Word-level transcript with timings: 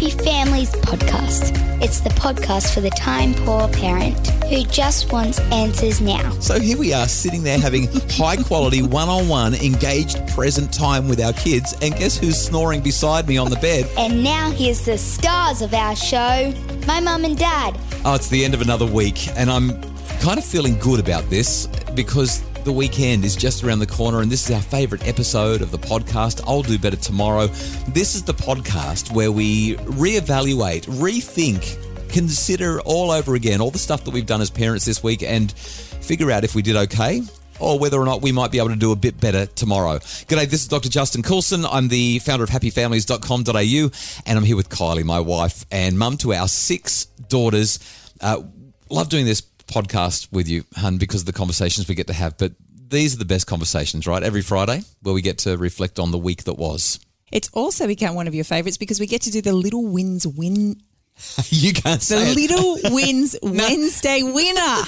Happy 0.00 0.12
Families 0.24 0.70
podcast. 0.70 1.52
It's 1.82 2.00
the 2.00 2.08
podcast 2.08 2.72
for 2.72 2.80
the 2.80 2.88
time 2.88 3.34
poor 3.34 3.68
parent 3.68 4.28
who 4.44 4.62
just 4.62 5.12
wants 5.12 5.38
answers 5.52 6.00
now. 6.00 6.30
So 6.40 6.58
here 6.58 6.78
we 6.78 6.94
are 6.94 7.06
sitting 7.06 7.42
there 7.42 7.58
having 7.58 7.86
high 8.08 8.38
quality 8.38 8.80
one 8.80 9.10
on 9.10 9.28
one 9.28 9.54
engaged 9.56 10.26
present 10.28 10.72
time 10.72 11.06
with 11.06 11.20
our 11.20 11.34
kids. 11.34 11.74
And 11.82 11.94
guess 11.94 12.16
who's 12.16 12.40
snoring 12.40 12.80
beside 12.80 13.28
me 13.28 13.36
on 13.36 13.50
the 13.50 13.56
bed? 13.56 13.90
And 13.98 14.24
now 14.24 14.50
here's 14.50 14.86
the 14.86 14.96
stars 14.96 15.60
of 15.60 15.74
our 15.74 15.94
show 15.94 16.50
my 16.86 16.98
mum 17.00 17.26
and 17.26 17.36
dad. 17.36 17.78
Oh, 18.06 18.14
it's 18.14 18.30
the 18.30 18.42
end 18.42 18.54
of 18.54 18.62
another 18.62 18.86
week. 18.86 19.28
And 19.36 19.50
I'm 19.50 19.82
kind 20.20 20.38
of 20.38 20.46
feeling 20.46 20.78
good 20.78 20.98
about 20.98 21.28
this 21.28 21.66
because 21.94 22.42
the 22.64 22.72
weekend 22.72 23.24
is 23.24 23.36
just 23.36 23.64
around 23.64 23.78
the 23.78 23.86
corner, 23.86 24.20
and 24.20 24.30
this 24.30 24.48
is 24.48 24.54
our 24.54 24.62
favorite 24.62 25.06
episode 25.06 25.62
of 25.62 25.70
the 25.70 25.78
podcast. 25.78 26.42
I'll 26.46 26.62
do 26.62 26.78
better 26.78 26.96
tomorrow. 26.96 27.46
This 27.88 28.14
is 28.14 28.22
the 28.22 28.34
podcast 28.34 29.12
where 29.12 29.32
we 29.32 29.76
reevaluate, 29.76 30.86
rethink, 30.86 32.10
consider 32.12 32.80
all 32.82 33.10
over 33.10 33.34
again 33.34 33.60
all 33.60 33.70
the 33.70 33.78
stuff 33.78 34.04
that 34.04 34.12
we've 34.12 34.26
done 34.26 34.40
as 34.40 34.50
parents 34.50 34.84
this 34.84 35.02
week 35.02 35.22
and 35.22 35.52
figure 35.52 36.30
out 36.30 36.44
if 36.44 36.54
we 36.54 36.62
did 36.62 36.76
okay 36.76 37.22
or 37.60 37.78
whether 37.78 37.98
or 37.98 38.04
not 38.04 38.22
we 38.22 38.32
might 38.32 38.50
be 38.50 38.58
able 38.58 38.70
to 38.70 38.76
do 38.76 38.92
a 38.92 38.96
bit 38.96 39.20
better 39.20 39.46
tomorrow. 39.46 39.98
G'day, 39.98 40.48
this 40.48 40.62
is 40.62 40.68
Dr. 40.68 40.88
Justin 40.88 41.22
Coulson. 41.22 41.64
I'm 41.66 41.88
the 41.88 42.18
founder 42.20 42.44
of 42.44 42.50
happyfamilies.com.au, 42.50 44.22
and 44.26 44.38
I'm 44.38 44.44
here 44.44 44.56
with 44.56 44.68
Kylie, 44.68 45.04
my 45.04 45.20
wife 45.20 45.64
and 45.70 45.98
mum 45.98 46.16
to 46.18 46.32
our 46.32 46.48
six 46.48 47.06
daughters. 47.28 47.78
Uh, 48.20 48.42
love 48.88 49.08
doing 49.08 49.26
this 49.26 49.42
podcast 49.70 50.30
with 50.32 50.48
you, 50.48 50.64
hun, 50.76 50.98
because 50.98 51.22
of 51.22 51.26
the 51.26 51.32
conversations 51.32 51.88
we 51.88 51.94
get 51.94 52.08
to 52.08 52.12
have. 52.12 52.36
But 52.36 52.52
these 52.88 53.14
are 53.14 53.18
the 53.18 53.24
best 53.24 53.46
conversations, 53.46 54.06
right? 54.06 54.22
Every 54.22 54.42
Friday, 54.42 54.82
where 55.02 55.14
we 55.14 55.22
get 55.22 55.38
to 55.38 55.56
reflect 55.56 55.98
on 55.98 56.10
the 56.10 56.18
week 56.18 56.44
that 56.44 56.54
was. 56.54 56.98
It's 57.32 57.48
also 57.52 57.86
become 57.86 58.14
one 58.16 58.26
of 58.26 58.34
your 58.34 58.44
favourites 58.44 58.76
because 58.76 58.98
we 58.98 59.06
get 59.06 59.22
to 59.22 59.30
do 59.30 59.40
the 59.40 59.52
Little 59.52 59.86
Wins 59.86 60.26
Win. 60.26 60.82
you 61.48 61.72
can't 61.72 62.00
The 62.00 62.06
say 62.06 62.34
the 62.34 62.34
Little 62.34 62.78
Wins 62.94 63.36
Wednesday 63.42 64.22
winner. 64.22 64.82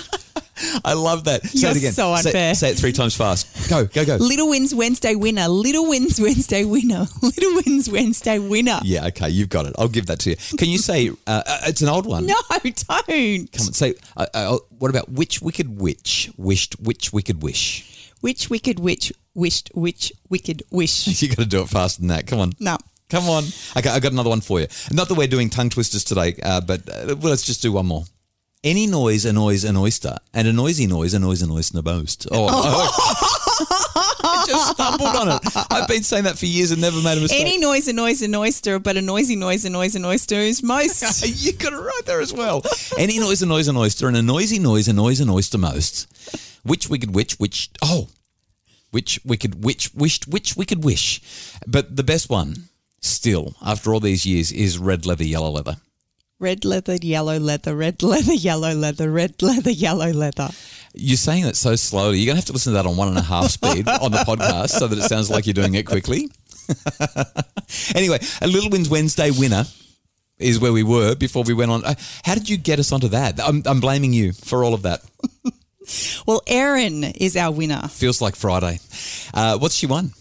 I 0.84 0.92
love 0.94 1.24
that. 1.24 1.44
Say 1.44 1.60
You're 1.60 1.70
it 1.70 1.76
again. 1.78 1.92
so 1.92 2.14
Say- 2.16 2.28
unfair. 2.28 2.54
Say, 2.54 2.70
it 2.70 2.78
three 2.78 2.92
times 2.92 3.16
fast. 3.16 3.68
Go, 3.70 3.86
go, 3.86 4.04
go. 4.04 4.16
Little 4.16 4.48
Wins 4.48 4.74
Wednesday 4.74 5.14
winner. 5.14 5.48
Little 5.48 5.88
Wins 5.88 6.20
Wednesday 6.20 6.64
winner. 6.64 7.06
Little 7.22 7.54
Wins 7.54 7.90
Wednesday 7.90 8.38
winner. 8.38 8.80
Yeah, 8.82 9.06
okay, 9.06 9.28
you've 9.30 9.48
got 9.48 9.66
it. 9.66 9.74
I'll 9.78 9.88
give 9.88 10.06
that 10.06 10.18
to 10.20 10.30
you. 10.30 10.36
Can 10.58 10.68
you 10.68 10.78
say 10.78 11.08
uh, 11.10 11.42
uh, 11.46 11.58
it's 11.66 11.80
an 11.82 11.88
old 11.88 12.06
one? 12.06 12.26
No, 12.26 12.34
don't. 12.50 13.52
Come 13.52 13.66
on, 13.66 13.72
say. 13.72 13.94
Uh, 14.16 14.26
uh, 14.34 14.58
what 14.78 14.90
about 14.90 15.08
which 15.10 15.40
wicked 15.42 15.80
witch 15.80 16.30
wished 16.36 16.74
which 16.80 17.12
wicked 17.12 17.42
wish? 17.42 18.12
Which 18.20 18.50
wicked 18.50 18.78
witch 18.78 19.12
wished 19.34 19.70
which 19.74 20.12
wicked 20.28 20.62
wish? 20.70 21.06
You 21.22 21.28
got 21.28 21.38
to 21.38 21.46
do 21.46 21.62
it 21.62 21.68
faster 21.68 22.00
than 22.00 22.08
that. 22.08 22.26
Come 22.26 22.40
on. 22.40 22.52
No. 22.60 22.76
Come 23.08 23.28
on. 23.28 23.44
Okay, 23.76 23.90
I 23.90 24.00
got 24.00 24.12
another 24.12 24.30
one 24.30 24.40
for 24.40 24.60
you. 24.60 24.66
Not 24.90 25.08
that 25.08 25.14
we're 25.14 25.26
doing 25.26 25.50
tongue 25.50 25.68
twisters 25.70 26.02
today, 26.02 26.34
uh, 26.42 26.60
but 26.62 26.88
uh, 26.88 27.14
well, 27.20 27.30
let's 27.30 27.42
just 27.42 27.60
do 27.62 27.70
one 27.72 27.86
more. 27.86 28.04
Any 28.64 28.86
noise 28.86 29.24
annoys 29.24 29.64
an 29.64 29.76
oyster, 29.76 30.18
and 30.32 30.46
a 30.46 30.52
noisy 30.52 30.86
noise 30.86 31.14
annoys 31.14 31.42
an 31.42 31.50
oyster 31.50 31.82
most. 31.82 32.28
Oh, 32.30 32.46
I 34.22 34.44
just 34.46 34.70
stumbled 34.74 35.16
on 35.16 35.28
it. 35.30 35.66
I've 35.68 35.88
been 35.88 36.04
saying 36.04 36.24
that 36.24 36.38
for 36.38 36.46
years 36.46 36.70
and 36.70 36.80
never 36.80 37.02
made 37.02 37.18
a 37.18 37.22
mistake. 37.22 37.40
Any 37.40 37.58
noise 37.58 37.88
annoys 37.88 38.22
an 38.22 38.32
oyster, 38.36 38.78
but 38.78 38.96
a 38.96 39.02
noisy 39.02 39.34
noise 39.34 39.64
annoys 39.64 39.96
an 39.96 40.04
oyster 40.04 40.36
is 40.36 40.62
most. 40.62 41.26
you 41.44 41.54
got 41.54 41.72
it 41.72 41.76
right 41.76 42.02
there 42.06 42.20
as 42.20 42.32
well. 42.32 42.62
Any 42.96 43.18
noise 43.18 43.42
annoys 43.42 43.66
an 43.66 43.76
oyster, 43.76 44.06
and 44.06 44.16
a 44.16 44.22
noisy 44.22 44.60
noise 44.60 44.86
annoys 44.86 45.18
an 45.18 45.28
oyster 45.28 45.58
most. 45.58 46.06
Which 46.62 46.88
wicked 46.88 47.12
witch, 47.12 47.34
which 47.40 47.68
oh, 47.82 48.10
which 48.92 49.18
wicked 49.24 49.64
witch 49.64 49.92
wished 49.92 50.28
which 50.28 50.56
wicked 50.56 50.84
wish, 50.84 51.20
but 51.66 51.96
the 51.96 52.04
best 52.04 52.30
one 52.30 52.68
still 53.00 53.56
after 53.60 53.92
all 53.92 53.98
these 53.98 54.24
years 54.24 54.52
is 54.52 54.78
red 54.78 55.04
leather, 55.04 55.24
yellow 55.24 55.50
leather. 55.50 55.78
Red 56.42 56.64
leather, 56.64 56.96
yellow 57.00 57.38
leather, 57.38 57.74
red 57.74 58.02
leather, 58.02 58.32
yellow 58.34 58.74
leather, 58.74 59.10
red 59.10 59.40
leather, 59.40 59.70
yellow 59.70 60.10
leather. 60.10 60.50
You're 60.92 61.16
saying 61.16 61.46
it 61.46 61.56
so 61.56 61.76
slowly. 61.76 62.18
You're 62.18 62.26
gonna 62.26 62.40
have 62.40 62.46
to 62.46 62.52
listen 62.52 62.72
to 62.72 62.82
that 62.82 62.86
on 62.86 62.96
one 62.96 63.08
and 63.08 63.16
a 63.16 63.22
half 63.22 63.50
speed 63.50 63.88
on 63.88 64.10
the 64.10 64.18
podcast 64.18 64.70
so 64.70 64.88
that 64.88 64.98
it 64.98 65.04
sounds 65.04 65.30
like 65.30 65.46
you're 65.46 65.54
doing 65.54 65.74
it 65.74 65.86
quickly. 65.86 66.28
anyway, 67.94 68.18
a 68.42 68.46
Little 68.46 68.68
Wins 68.68 68.90
Wednesday 68.90 69.30
winner 69.30 69.64
is 70.38 70.58
where 70.58 70.72
we 70.72 70.82
were 70.82 71.14
before 71.14 71.44
we 71.44 71.54
went 71.54 71.70
on. 71.70 71.84
Uh, 71.84 71.94
How 72.24 72.34
did 72.34 72.48
you 72.48 72.56
get 72.56 72.78
us 72.78 72.92
onto 72.92 73.08
that? 73.08 73.40
I'm, 73.40 73.62
I'm 73.64 73.80
blaming 73.80 74.12
you 74.12 74.32
for 74.32 74.64
all 74.64 74.74
of 74.74 74.82
that. 74.82 75.00
Well, 76.26 76.42
Erin 76.46 77.02
is 77.02 77.36
our 77.36 77.50
winner. 77.50 77.88
Feels 77.88 78.20
like 78.22 78.36
Friday. 78.36 78.78
Uh, 79.34 79.58
what's 79.58 79.74
she 79.74 79.86
won? 79.86 80.12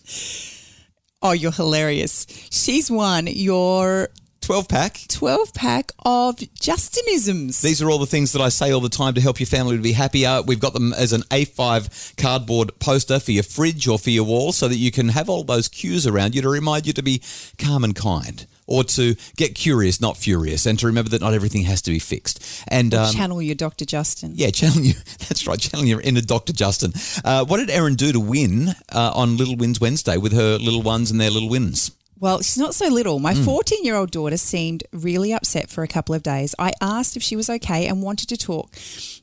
Oh, 1.22 1.34
you're 1.34 1.52
hilarious. 1.52 2.26
She's 2.50 2.90
won 2.90 3.28
your 3.28 4.10
12 4.42 4.68
pack. 4.68 5.02
12 5.08 5.54
pack 5.54 5.92
of 6.04 6.36
Justinisms. 6.38 7.62
These 7.62 7.82
are 7.82 7.90
all 7.92 8.00
the 8.00 8.08
things 8.08 8.32
that 8.32 8.42
I 8.42 8.50
say 8.50 8.72
all 8.72 8.82
the 8.82 8.90
time 8.90 9.14
to 9.14 9.22
help 9.22 9.40
your 9.40 9.48
family 9.48 9.76
to 9.78 9.82
be 9.82 9.92
happier. 9.92 10.42
We've 10.46 10.60
got 10.60 10.74
them 10.74 10.94
as 10.94 11.14
an 11.14 11.22
A5 11.30 12.18
cardboard 12.18 12.78
poster 12.80 13.20
for 13.20 13.32
your 13.32 13.44
fridge 13.44 13.88
or 13.88 14.00
for 14.00 14.10
your 14.10 14.24
wall 14.24 14.52
so 14.52 14.68
that 14.68 14.78
you 14.78 14.92
can 14.92 15.10
have 15.10 15.30
all 15.30 15.44
those 15.44 15.68
cues 15.68 16.08
around 16.08 16.34
you 16.34 16.42
to 16.42 16.50
remind 16.50 16.88
you 16.88 16.94
to 16.94 17.04
be 17.04 17.22
calm 17.60 17.84
and 17.84 17.96
kind 17.96 18.48
or 18.66 18.84
to 18.86 19.16
get 19.36 19.54
curious, 19.54 20.02
not 20.02 20.18
furious, 20.18 20.66
and 20.66 20.80
to 20.80 20.88
remember 20.88 21.10
that 21.10 21.22
not 21.22 21.34
everything 21.34 21.64
has 21.64 21.82
to 21.84 21.92
be 21.92 22.00
fixed. 22.00 22.64
And 22.68 22.94
um, 22.94 23.14
Channel 23.14 23.42
your 23.42 23.56
Dr. 23.56 23.86
Justin. 23.86 24.32
yeah, 24.36 24.50
channel 24.50 24.80
you. 24.82 24.94
That's 25.20 25.46
right, 25.46 25.60
channel 25.60 25.86
your 25.86 26.02
inner 26.02 26.22
Dr. 26.22 26.54
Justin. 26.54 26.94
Uh, 27.24 27.46
what 27.46 27.58
did 27.58 27.70
Erin 27.70 27.96
do 27.96 28.12
to 28.12 28.20
win 28.20 28.70
uh, 28.92 29.12
on 29.14 29.38
Little 29.38 29.56
Wins 29.58 29.80
Wednesday 29.80 30.18
with 30.18 30.34
her 30.34 30.58
little 30.58 30.82
ones 30.82 31.12
and 31.12 31.20
their 31.20 31.30
little 31.30 31.50
wins? 31.50 31.92
Well, 32.22 32.42
she's 32.42 32.58
not 32.58 32.76
so 32.76 32.88
little. 32.88 33.20
My 33.20 33.34
Hmm. 33.34 33.44
14 33.44 33.84
year 33.84 33.96
old 33.96 34.12
daughter 34.12 34.38
seemed 34.38 34.84
really 34.94 35.34
upset 35.34 35.70
for 35.70 35.84
a 35.84 35.88
couple 35.88 36.16
of 36.16 36.22
days. 36.24 36.54
I 36.58 36.72
asked 36.80 37.18
if 37.18 37.24
she 37.24 37.36
was 37.36 37.50
okay 37.50 37.88
and 37.88 38.02
wanted 38.04 38.30
to 38.30 38.38
talk, 38.38 38.78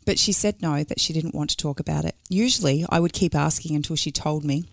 but 0.04 0.18
she 0.18 0.32
said 0.32 0.60
no, 0.60 0.82
that 0.84 1.00
she 1.00 1.12
didn't 1.12 1.34
want 1.34 1.50
to 1.50 1.56
talk 1.56 1.78
about 1.80 2.04
it. 2.04 2.16
Usually, 2.28 2.84
I 2.90 2.98
would 3.00 3.12
keep 3.12 3.34
asking 3.34 3.76
until 3.76 3.96
she 3.96 4.10
told 4.10 4.44
me, 4.44 4.64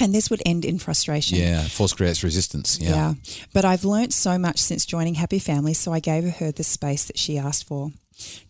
and 0.00 0.12
this 0.14 0.30
would 0.30 0.42
end 0.44 0.64
in 0.64 0.78
frustration. 0.78 1.38
Yeah, 1.38 1.62
force 1.68 1.92
creates 1.92 2.24
resistance. 2.24 2.78
Yeah. 2.80 2.90
Yeah. 2.90 3.14
But 3.52 3.64
I've 3.64 3.84
learnt 3.84 4.12
so 4.12 4.36
much 4.36 4.58
since 4.58 4.84
joining 4.84 5.14
Happy 5.14 5.38
Families, 5.38 5.78
so 5.78 5.92
I 5.92 6.00
gave 6.00 6.24
her 6.24 6.50
the 6.50 6.64
space 6.64 7.04
that 7.04 7.18
she 7.18 7.38
asked 7.38 7.66
for. 7.68 7.92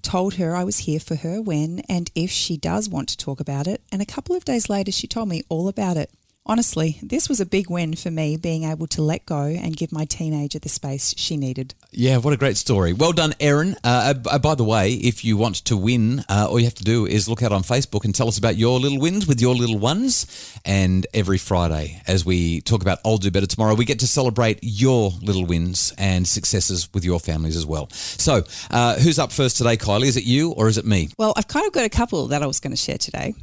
Told 0.02 0.34
her 0.34 0.56
I 0.56 0.64
was 0.64 0.78
here 0.78 0.98
for 0.98 1.14
her 1.16 1.42
when 1.42 1.80
and 1.88 2.10
if 2.14 2.30
she 2.30 2.56
does 2.56 2.88
want 2.88 3.08
to 3.10 3.16
talk 3.16 3.38
about 3.38 3.66
it. 3.68 3.82
And 3.92 4.00
a 4.00 4.06
couple 4.06 4.34
of 4.34 4.44
days 4.44 4.68
later, 4.70 4.90
she 4.92 5.06
told 5.06 5.28
me 5.28 5.42
all 5.48 5.68
about 5.68 5.96
it. 5.96 6.10
Honestly, 6.46 6.98
this 7.02 7.28
was 7.28 7.38
a 7.38 7.46
big 7.46 7.68
win 7.68 7.94
for 7.94 8.10
me 8.10 8.36
being 8.36 8.64
able 8.64 8.86
to 8.86 9.02
let 9.02 9.26
go 9.26 9.42
and 9.42 9.76
give 9.76 9.92
my 9.92 10.06
teenager 10.06 10.58
the 10.58 10.70
space 10.70 11.14
she 11.16 11.36
needed. 11.36 11.74
Yeah, 11.92 12.16
what 12.16 12.32
a 12.32 12.36
great 12.38 12.56
story. 12.56 12.94
Well 12.94 13.12
done, 13.12 13.34
Erin. 13.38 13.76
Uh, 13.84 14.14
uh, 14.28 14.38
by 14.38 14.54
the 14.54 14.64
way, 14.64 14.94
if 14.94 15.22
you 15.22 15.36
want 15.36 15.56
to 15.66 15.76
win, 15.76 16.24
uh, 16.30 16.46
all 16.48 16.58
you 16.58 16.64
have 16.64 16.74
to 16.76 16.82
do 16.82 17.06
is 17.06 17.28
look 17.28 17.42
out 17.42 17.52
on 17.52 17.62
Facebook 17.62 18.04
and 18.04 18.14
tell 18.14 18.26
us 18.26 18.38
about 18.38 18.56
your 18.56 18.80
little 18.80 18.98
wins 18.98 19.26
with 19.26 19.38
your 19.38 19.54
little 19.54 19.78
ones. 19.78 20.26
And 20.64 21.06
every 21.12 21.36
Friday, 21.36 22.00
as 22.06 22.24
we 22.24 22.62
talk 22.62 22.80
about 22.80 23.00
I'll 23.04 23.18
Do 23.18 23.30
Better 23.30 23.46
Tomorrow, 23.46 23.74
we 23.74 23.84
get 23.84 24.00
to 24.00 24.06
celebrate 24.06 24.60
your 24.62 25.12
little 25.20 25.44
wins 25.44 25.92
and 25.98 26.26
successes 26.26 26.88
with 26.94 27.04
your 27.04 27.20
families 27.20 27.56
as 27.56 27.66
well. 27.66 27.90
So, 27.90 28.44
uh, 28.70 28.98
who's 28.98 29.18
up 29.18 29.30
first 29.30 29.58
today, 29.58 29.76
Kylie? 29.76 30.06
Is 30.06 30.16
it 30.16 30.24
you 30.24 30.52
or 30.52 30.68
is 30.68 30.78
it 30.78 30.86
me? 30.86 31.10
Well, 31.18 31.34
I've 31.36 31.48
kind 31.48 31.66
of 31.66 31.72
got 31.72 31.84
a 31.84 31.90
couple 31.90 32.28
that 32.28 32.42
I 32.42 32.46
was 32.46 32.60
going 32.60 32.72
to 32.72 32.78
share 32.78 32.98
today. 32.98 33.34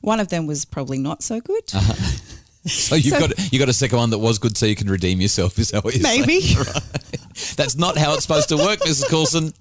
One 0.00 0.20
of 0.20 0.28
them 0.28 0.46
was 0.46 0.64
probably 0.64 0.98
not 0.98 1.22
so 1.22 1.40
good. 1.40 1.62
So 2.88 2.94
you've 2.94 3.14
So- 3.14 3.20
got 3.28 3.52
you 3.52 3.58
got 3.58 3.68
a 3.68 3.72
second 3.72 3.98
one 3.98 4.10
that 4.10 4.18
was 4.18 4.38
good, 4.38 4.56
so 4.56 4.66
you 4.66 4.76
can 4.76 4.88
redeem 4.90 5.20
yourself. 5.20 5.58
Is 5.58 5.70
that 5.72 5.84
what 5.84 5.94
you're 5.94 6.02
Maybe. 6.02 6.40
saying? 6.40 6.66
Right. 6.66 6.82
That's 7.56 7.76
not 7.76 7.96
how 7.96 8.14
it's 8.14 8.22
supposed 8.22 8.48
to 8.50 8.56
work, 8.56 8.80
Mrs. 8.80 9.08
Coulson. 9.08 9.52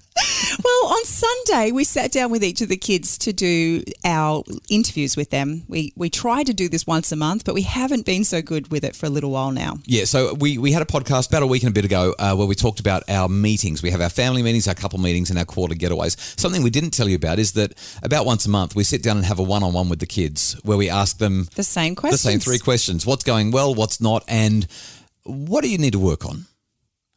Well, 0.64 0.92
on 0.92 1.06
Sunday, 1.06 1.72
we 1.72 1.84
sat 1.84 2.12
down 2.12 2.32
with 2.32 2.44
each 2.44 2.62
of 2.62 2.68
the 2.70 2.78
kids 2.78 3.18
to 3.20 3.32
do 3.32 3.84
our 4.04 4.44
interviews 4.70 5.16
with 5.16 5.30
them. 5.30 5.64
We 5.68 5.94
we 5.96 6.10
try 6.10 6.44
to 6.44 6.54
do 6.54 6.68
this 6.68 6.88
once 6.88 7.12
a 7.12 7.16
month, 7.16 7.46
but 7.46 7.54
we 7.54 7.62
haven't 7.62 8.06
been 8.06 8.24
so 8.24 8.42
good 8.42 8.72
with 8.72 8.84
it 8.84 8.96
for 8.96 9.06
a 9.06 9.10
little 9.10 9.30
while 9.30 9.52
now. 9.52 9.78
Yeah, 9.86 10.06
so 10.06 10.34
we, 10.34 10.58
we 10.58 10.72
had 10.72 10.82
a 10.82 10.86
podcast 10.86 11.30
about 11.30 11.44
a 11.44 11.48
week 11.48 11.62
and 11.62 11.70
a 11.70 11.74
bit 11.74 11.86
ago 11.86 12.16
uh, 12.18 12.36
where 12.36 12.48
we 12.48 12.56
talked 12.56 12.80
about 12.80 13.04
our 13.08 13.30
meetings. 13.30 13.84
We 13.84 13.92
have 13.92 14.02
our 14.02 14.10
family 14.10 14.42
meetings, 14.42 14.68
our 14.68 14.74
couple 14.74 15.00
meetings, 15.00 15.30
and 15.30 15.38
our 15.38 15.46
quarter 15.46 15.76
getaways. 15.76 16.18
Something 16.40 16.64
we 16.64 16.72
didn't 16.72 16.92
tell 16.92 17.08
you 17.08 17.16
about 17.16 17.38
is 17.38 17.52
that 17.54 17.74
about 18.02 18.26
once 18.26 18.46
a 18.48 18.50
month 18.50 18.76
we 18.76 18.84
sit 18.84 19.04
down 19.04 19.18
and 19.18 19.26
have 19.28 19.38
a 19.40 19.44
one 19.44 19.62
on 19.64 19.74
one 19.74 19.90
with 19.90 20.00
the 20.00 20.08
kids 20.08 20.54
where 20.64 20.78
we 20.78 20.90
ask 20.90 21.20
them 21.20 21.48
The 21.56 21.64
same 21.64 21.94
questions. 21.96 22.24
the 22.24 22.30
same 22.32 22.40
three 22.40 22.60
questions 22.60 23.06
what's 23.06 23.24
going 23.24 23.52
well, 23.52 23.76
what's 23.76 24.02
not, 24.02 24.24
and 24.28 24.66
what 25.24 25.62
do 25.64 25.70
you 25.70 25.78
need 25.78 25.94
to 25.94 26.00
work 26.00 26.26
on? 26.26 26.46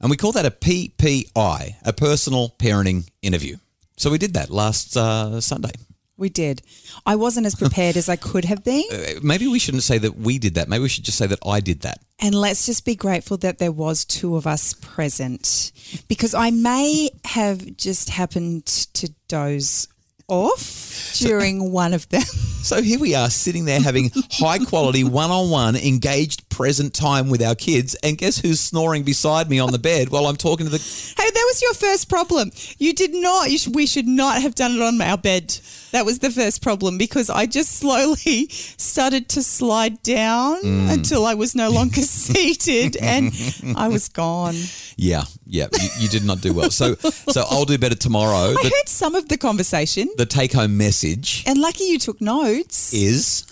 And 0.00 0.11
we 0.11 0.17
call 0.17 0.32
that 0.32 0.47
a 0.47 0.50
PPI, 0.50 1.75
a 1.85 1.93
personal 1.93 2.55
parenting 2.58 3.08
interview. 3.23 3.56
So 3.97 4.11
we 4.11 4.19
did 4.19 4.35
that 4.35 4.50
last 4.50 4.97
uh, 4.97 5.41
Sunday. 5.41 5.73
We 6.17 6.29
did. 6.29 6.62
I 7.06 7.17
wasn't 7.17 7.47
as 7.47 7.55
prepared 7.55 7.97
as 7.97 8.08
I 8.08 8.17
could 8.17 8.44
have 8.44 8.62
been. 8.64 8.85
Uh, 8.93 9.20
Maybe 9.23 9.47
we 9.47 9.58
shouldn't 9.58 9.82
say 9.82 9.99
that 9.99 10.17
we 10.17 10.38
did 10.38 10.55
that. 10.55 10.69
Maybe 10.69 10.82
we 10.82 10.88
should 10.88 11.05
just 11.05 11.17
say 11.17 11.26
that 11.26 11.38
I 11.47 11.61
did 11.61 11.81
that. 11.81 11.99
And 12.19 12.35
let's 12.35 12.67
just 12.67 12.85
be 12.85 12.94
grateful 12.94 13.38
that 13.38 13.58
there 13.58 13.73
was 13.73 14.05
two 14.05 14.37
of 14.37 14.47
us 14.47 14.75
present 14.75 15.73
because 16.08 16.35
I 16.35 16.50
may 16.50 17.11
have 17.25 17.76
just 17.76 18.11
happened 18.11 18.67
to 18.67 19.11
doze 19.29 19.88
off 20.29 21.14
during 21.19 21.73
one 21.73 21.94
of 21.94 22.08
them. 22.08 22.23
So 22.61 22.82
here 22.82 23.00
we 23.00 23.14
are 23.14 23.31
sitting 23.31 23.64
there 23.64 23.81
having 23.81 24.11
high 24.31 24.58
quality 24.58 25.03
one 25.03 25.31
on 25.31 25.49
one 25.49 25.76
engaged 25.76 26.50
present 26.60 26.92
time 26.92 27.30
with 27.30 27.42
our 27.42 27.54
kids. 27.54 27.94
And 28.02 28.18
guess 28.18 28.36
who's 28.36 28.60
snoring 28.60 29.02
beside 29.02 29.48
me 29.48 29.58
on 29.60 29.72
the 29.72 29.78
bed 29.78 30.10
while 30.10 30.26
I'm 30.26 30.36
talking 30.36 30.66
to 30.66 30.70
the. 30.70 30.78
Hey, 31.20 31.30
that 31.30 31.44
was 31.48 31.62
your 31.62 31.74
first 31.74 32.08
problem. 32.08 32.50
You 32.78 32.92
did 32.92 33.14
not, 33.14 33.50
you 33.50 33.58
sh- 33.58 33.68
we 33.68 33.86
should 33.86 34.06
not 34.06 34.40
have 34.42 34.54
done 34.54 34.72
it 34.72 34.82
on 34.82 35.00
our 35.00 35.16
bed. 35.16 35.56
That 35.92 36.04
was 36.04 36.18
the 36.18 36.30
first 36.30 36.62
problem 36.62 36.98
because 36.98 37.30
I 37.30 37.46
just 37.46 37.76
slowly 37.78 38.48
started 38.76 39.28
to 39.30 39.42
slide 39.42 40.02
down 40.02 40.62
mm. 40.62 40.92
until 40.92 41.24
I 41.24 41.34
was 41.34 41.54
no 41.54 41.70
longer 41.70 42.00
seated 42.02 42.96
and 42.98 43.32
I 43.76 43.88
was 43.88 44.08
gone. 44.08 44.54
Yeah, 44.96 45.24
yeah, 45.46 45.68
you, 45.80 45.88
you 46.00 46.08
did 46.08 46.24
not 46.24 46.40
do 46.42 46.52
well. 46.52 46.70
So, 46.70 46.94
so 46.94 47.44
I'll 47.50 47.64
do 47.64 47.78
better 47.78 47.94
tomorrow. 47.96 48.50
I 48.50 48.62
The, 48.62 48.70
heard 48.76 48.88
some 48.88 49.14
of 49.14 49.28
the 49.28 49.38
conversation 49.38 50.08
the 50.16 50.26
take 50.26 50.52
home 50.52 50.76
message 50.76 51.42
and 51.46 51.58
lucky 51.58 51.84
you 51.84 51.98
took 51.98 52.20
notes. 52.20 52.92
is 52.92 53.44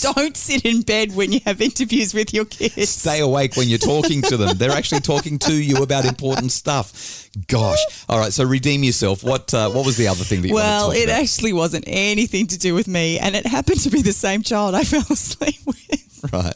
Don't 0.14 0.36
sit 0.36 0.64
in 0.64 0.82
bed 0.82 1.14
when 1.14 1.32
you 1.32 1.40
have 1.46 1.60
interviews 1.60 2.14
with 2.14 2.32
your 2.34 2.44
kids. 2.44 2.88
stay 2.90 3.20
awake 3.20 3.56
when 3.56 3.68
you're 3.68 3.78
talking 3.78 4.22
to 4.22 4.36
them. 4.36 4.56
They're 4.56 4.70
actually 4.70 5.00
talking 5.00 5.38
to 5.40 5.52
you 5.54 5.82
about 5.82 6.04
important 6.04 6.52
stuff. 6.52 7.28
Gosh. 7.48 7.78
All 8.08 8.18
right. 8.18 8.32
So 8.32 8.44
redeem 8.44 8.82
yourself. 8.84 9.22
What 9.24 9.52
uh, 9.54 9.70
What 9.70 9.84
was 9.86 9.96
the 9.96 10.08
other 10.08 10.24
thing 10.24 10.42
that 10.42 10.48
you 10.48 10.54
Well, 10.54 10.88
wanted 10.88 10.96
to 10.98 11.02
it 11.02 11.08
about? 11.10 11.22
actually 11.22 11.52
wasn't 11.52 11.84
anything 11.86 12.46
to 12.48 12.58
do 12.58 12.74
with 12.74 12.88
me, 12.88 13.18
and 13.18 13.34
it 13.36 13.46
happened 13.46 13.80
to 13.80 13.90
be 13.90 14.02
the 14.02 14.12
same 14.12 14.42
child 14.42 14.74
I 14.74 14.84
fell 14.92 15.00
asleep 15.10 15.56
with. 15.66 16.30
right. 16.32 16.54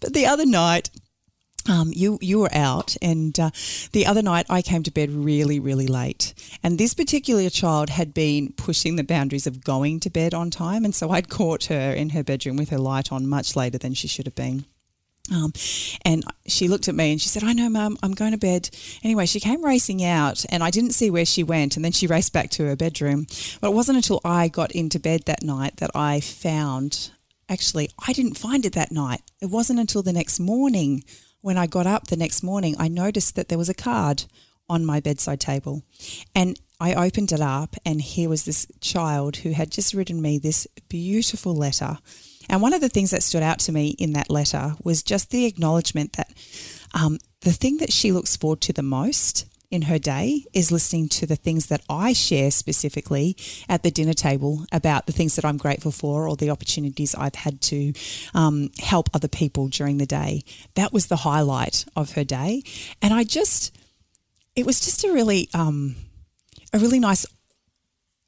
But 0.00 0.12
the 0.14 0.26
other 0.26 0.46
night, 0.46 0.90
um, 1.68 1.92
you 1.94 2.18
you 2.20 2.40
were 2.40 2.54
out, 2.54 2.96
and 3.02 3.38
uh, 3.38 3.50
the 3.92 4.06
other 4.06 4.22
night 4.22 4.46
I 4.48 4.62
came 4.62 4.82
to 4.84 4.90
bed 4.90 5.10
really 5.10 5.60
really 5.60 5.86
late, 5.86 6.34
and 6.62 6.78
this 6.78 6.94
particular 6.94 7.48
child 7.50 7.90
had 7.90 8.14
been 8.14 8.52
pushing 8.52 8.96
the 8.96 9.04
boundaries 9.04 9.46
of 9.46 9.64
going 9.64 10.00
to 10.00 10.10
bed 10.10 10.34
on 10.34 10.50
time, 10.50 10.84
and 10.84 10.94
so 10.94 11.10
I'd 11.10 11.28
caught 11.28 11.64
her 11.64 11.92
in 11.92 12.10
her 12.10 12.24
bedroom 12.24 12.56
with 12.56 12.70
her 12.70 12.78
light 12.78 13.12
on 13.12 13.26
much 13.26 13.54
later 13.56 13.78
than 13.78 13.94
she 13.94 14.08
should 14.08 14.26
have 14.26 14.34
been. 14.34 14.64
Um, 15.30 15.52
and 16.04 16.24
she 16.46 16.68
looked 16.68 16.88
at 16.88 16.94
me 16.94 17.12
and 17.12 17.20
she 17.20 17.28
said, 17.28 17.44
I 17.44 17.52
know, 17.52 17.68
Mum, 17.68 17.98
I'm 18.02 18.14
going 18.14 18.32
to 18.32 18.38
bed. 18.38 18.70
Anyway, 19.02 19.26
she 19.26 19.40
came 19.40 19.62
racing 19.62 20.02
out 20.02 20.44
and 20.48 20.62
I 20.62 20.70
didn't 20.70 20.92
see 20.92 21.10
where 21.10 21.26
she 21.26 21.42
went. 21.42 21.76
And 21.76 21.84
then 21.84 21.92
she 21.92 22.06
raced 22.06 22.32
back 22.32 22.48
to 22.52 22.64
her 22.64 22.76
bedroom. 22.76 23.26
But 23.60 23.68
it 23.68 23.74
wasn't 23.74 23.96
until 23.96 24.22
I 24.24 24.48
got 24.48 24.72
into 24.72 24.98
bed 24.98 25.24
that 25.26 25.42
night 25.42 25.76
that 25.76 25.90
I 25.94 26.20
found 26.20 27.10
actually, 27.48 27.90
I 28.06 28.12
didn't 28.12 28.38
find 28.38 28.66
it 28.66 28.74
that 28.74 28.92
night. 28.92 29.22
It 29.40 29.46
wasn't 29.50 29.80
until 29.80 30.02
the 30.02 30.12
next 30.12 30.38
morning 30.38 31.04
when 31.40 31.56
I 31.56 31.66
got 31.66 31.86
up 31.86 32.06
the 32.06 32.16
next 32.16 32.42
morning, 32.42 32.74
I 32.78 32.88
noticed 32.88 33.36
that 33.36 33.48
there 33.48 33.58
was 33.58 33.68
a 33.68 33.74
card 33.74 34.24
on 34.68 34.84
my 34.84 35.00
bedside 35.00 35.40
table. 35.40 35.82
And 36.34 36.58
I 36.80 36.94
opened 36.94 37.32
it 37.32 37.40
up, 37.40 37.74
and 37.84 38.00
here 38.00 38.28
was 38.28 38.44
this 38.44 38.66
child 38.80 39.38
who 39.38 39.50
had 39.50 39.70
just 39.70 39.94
written 39.94 40.22
me 40.22 40.38
this 40.38 40.66
beautiful 40.88 41.54
letter. 41.54 41.98
And 42.48 42.62
one 42.62 42.72
of 42.72 42.80
the 42.80 42.88
things 42.88 43.10
that 43.10 43.22
stood 43.22 43.42
out 43.42 43.58
to 43.60 43.72
me 43.72 43.94
in 43.98 44.12
that 44.12 44.30
letter 44.30 44.74
was 44.82 45.02
just 45.02 45.30
the 45.30 45.46
acknowledgement 45.46 46.14
that 46.14 46.32
um, 46.94 47.18
the 47.40 47.52
thing 47.52 47.78
that 47.78 47.92
she 47.92 48.12
looks 48.12 48.36
forward 48.36 48.60
to 48.62 48.72
the 48.72 48.82
most 48.82 49.46
in 49.70 49.82
her 49.82 49.98
day 49.98 50.44
is 50.54 50.72
listening 50.72 51.08
to 51.08 51.26
the 51.26 51.36
things 51.36 51.66
that 51.66 51.82
I 51.88 52.12
share 52.12 52.50
specifically 52.50 53.36
at 53.68 53.82
the 53.82 53.90
dinner 53.90 54.14
table 54.14 54.64
about 54.72 55.06
the 55.06 55.12
things 55.12 55.36
that 55.36 55.44
I'm 55.44 55.58
grateful 55.58 55.92
for 55.92 56.26
or 56.26 56.36
the 56.36 56.50
opportunities 56.50 57.14
I've 57.14 57.34
had 57.34 57.60
to 57.62 57.92
um, 58.34 58.70
help 58.78 59.10
other 59.12 59.28
people 59.28 59.68
during 59.68 59.98
the 59.98 60.06
day. 60.06 60.42
That 60.74 60.92
was 60.92 61.08
the 61.08 61.16
highlight 61.16 61.84
of 61.94 62.12
her 62.12 62.24
day. 62.24 62.62
And 63.02 63.12
I 63.12 63.24
just, 63.24 63.76
it 64.56 64.64
was 64.64 64.80
just 64.80 65.04
a 65.04 65.12
really, 65.12 65.48
um, 65.52 65.96
a 66.72 66.78
really 66.78 67.00
nice 67.00 67.26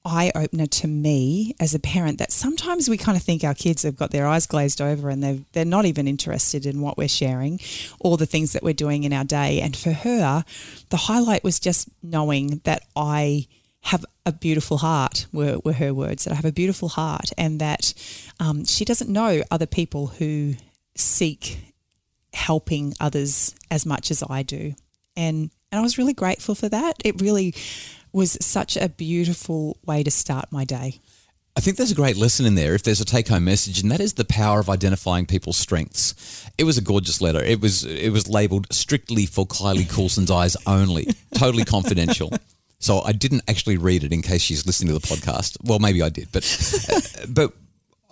eye 0.04 0.32
opener 0.34 0.66
to 0.66 0.88
me 0.88 1.54
as 1.60 1.74
a 1.74 1.78
parent 1.78 2.18
that 2.18 2.32
sometimes 2.32 2.88
we 2.88 2.96
kind 2.96 3.16
of 3.16 3.22
think 3.22 3.44
our 3.44 3.54
kids 3.54 3.82
have 3.82 3.96
got 3.96 4.10
their 4.10 4.26
eyes 4.26 4.46
glazed 4.46 4.80
over 4.80 5.10
and 5.10 5.22
they're, 5.22 5.38
they're 5.52 5.64
not 5.64 5.84
even 5.84 6.08
interested 6.08 6.64
in 6.64 6.80
what 6.80 6.96
we're 6.96 7.08
sharing 7.08 7.60
or 7.98 8.16
the 8.16 8.26
things 8.26 8.52
that 8.52 8.62
we're 8.62 8.72
doing 8.72 9.04
in 9.04 9.12
our 9.12 9.24
day. 9.24 9.60
And 9.60 9.76
for 9.76 9.92
her, 9.92 10.44
the 10.88 10.96
highlight 10.96 11.44
was 11.44 11.60
just 11.60 11.88
knowing 12.02 12.62
that 12.64 12.84
I 12.96 13.46
have 13.82 14.04
a 14.24 14.32
beautiful 14.32 14.78
heart, 14.78 15.26
were, 15.32 15.58
were 15.64 15.72
her 15.74 15.92
words, 15.92 16.24
that 16.24 16.32
I 16.32 16.36
have 16.36 16.44
a 16.44 16.52
beautiful 16.52 16.88
heart 16.88 17.30
and 17.36 17.60
that 17.60 17.92
um, 18.38 18.64
she 18.64 18.84
doesn't 18.84 19.10
know 19.10 19.42
other 19.50 19.66
people 19.66 20.08
who 20.08 20.54
seek 20.96 21.74
helping 22.32 22.94
others 23.00 23.54
as 23.70 23.84
much 23.84 24.10
as 24.10 24.22
I 24.28 24.42
do. 24.42 24.74
And, 25.16 25.50
and 25.72 25.78
I 25.78 25.82
was 25.82 25.98
really 25.98 26.12
grateful 26.14 26.54
for 26.54 26.68
that. 26.68 26.94
It 27.04 27.20
really 27.20 27.54
was 28.12 28.36
such 28.40 28.76
a 28.76 28.88
beautiful 28.88 29.78
way 29.84 30.02
to 30.02 30.10
start 30.10 30.46
my 30.50 30.64
day. 30.64 31.00
I 31.56 31.60
think 31.60 31.76
there's 31.76 31.90
a 31.90 31.96
great 31.96 32.16
lesson 32.16 32.46
in 32.46 32.54
there 32.54 32.74
if 32.74 32.84
there's 32.84 33.00
a 33.00 33.04
take 33.04 33.28
home 33.28 33.44
message, 33.44 33.80
and 33.80 33.90
that 33.90 34.00
is 34.00 34.14
the 34.14 34.24
power 34.24 34.60
of 34.60 34.70
identifying 34.70 35.26
people's 35.26 35.56
strengths. 35.56 36.48
It 36.56 36.64
was 36.64 36.78
a 36.78 36.80
gorgeous 36.80 37.20
letter. 37.20 37.42
It 37.42 37.60
was 37.60 37.84
it 37.84 38.10
was 38.10 38.28
labeled 38.28 38.72
strictly 38.72 39.26
for 39.26 39.46
Kylie 39.46 39.88
Coulson's 39.88 40.30
eyes 40.30 40.56
only, 40.66 41.08
totally 41.34 41.64
confidential. 41.64 42.30
So 42.78 43.00
I 43.00 43.12
didn't 43.12 43.42
actually 43.48 43.76
read 43.76 44.04
it 44.04 44.12
in 44.12 44.22
case 44.22 44.40
she's 44.40 44.64
listening 44.64 44.94
to 44.94 44.98
the 44.98 45.06
podcast. 45.06 45.58
Well, 45.62 45.80
maybe 45.80 46.02
I 46.02 46.08
did, 46.08 46.28
but 46.32 46.44
but 47.28 47.52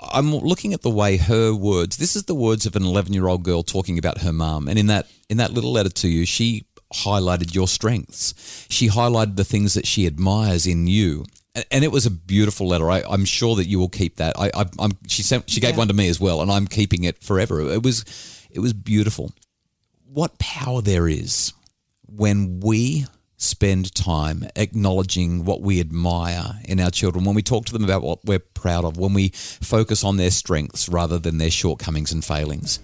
I'm 0.00 0.34
looking 0.34 0.74
at 0.74 0.82
the 0.82 0.90
way 0.90 1.16
her 1.16 1.54
words. 1.54 1.96
This 1.96 2.16
is 2.16 2.24
the 2.24 2.34
words 2.34 2.66
of 2.66 2.76
an 2.76 2.84
11 2.84 3.12
year 3.12 3.28
old 3.28 3.44
girl 3.44 3.62
talking 3.62 3.98
about 3.98 4.18
her 4.22 4.32
mum, 4.32 4.68
and 4.68 4.78
in 4.78 4.88
that 4.88 5.06
in 5.28 5.38
that 5.38 5.52
little 5.52 5.72
letter 5.72 5.90
to 5.90 6.08
you, 6.08 6.26
she 6.26 6.64
highlighted 6.94 7.54
your 7.54 7.68
strengths. 7.68 8.66
She 8.70 8.88
highlighted 8.88 9.36
the 9.36 9.44
things 9.44 9.74
that 9.74 9.86
she 9.86 10.06
admires 10.06 10.66
in 10.66 10.86
you. 10.86 11.24
And- 11.54 11.64
And 11.70 11.84
it 11.84 11.92
was 11.92 12.06
a 12.06 12.10
beautiful 12.10 12.68
letter. 12.68 12.90
I, 12.90 13.02
I'm 13.08 13.24
sure 13.24 13.56
that 13.56 13.66
you 13.66 13.78
will 13.78 13.88
keep 13.88 14.16
that. 14.16 14.38
I, 14.38 14.50
I, 14.54 14.64
I'm, 14.78 14.92
she 15.06 15.22
sent, 15.22 15.50
she 15.50 15.60
gave 15.60 15.72
Yeah. 15.72 15.78
one 15.78 15.88
to 15.88 15.94
me 15.94 16.08
as 16.08 16.20
well, 16.20 16.40
and 16.42 16.50
I'm 16.50 16.66
keeping 16.66 17.04
it 17.04 17.22
forever. 17.22 17.60
It 17.60 17.82
was, 17.82 18.04
it 18.50 18.60
was 18.60 18.72
beautiful. 18.72 19.32
What 20.10 20.38
power 20.38 20.80
there 20.82 21.08
is 21.08 21.52
when 22.06 22.60
we 22.60 23.04
spend 23.36 23.94
time 23.94 24.44
acknowledging 24.56 25.44
what 25.44 25.60
we 25.60 25.78
admire 25.80 26.58
in 26.64 26.80
our 26.80 26.90
children, 26.90 27.24
when 27.24 27.36
we 27.36 27.42
talk 27.42 27.66
to 27.66 27.72
them 27.72 27.84
about 27.84 28.02
what 28.02 28.24
we're 28.24 28.38
proud 28.40 28.84
of, 28.84 28.96
when 28.96 29.12
we 29.14 29.28
focus 29.28 30.02
on 30.02 30.16
their 30.16 30.30
strengths 30.30 30.88
rather 30.88 31.18
than 31.18 31.38
their 31.38 31.50
shortcomings 31.50 32.10
and 32.10 32.24
failings. 32.24 32.80